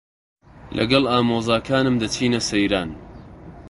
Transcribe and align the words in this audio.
لەگەڵ 0.77 1.03
ئامۆزاکانم 1.09 1.95
دەچینە 2.01 2.39
سەیران. 2.49 2.89